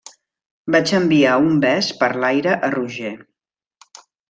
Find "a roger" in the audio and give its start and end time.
2.69-3.15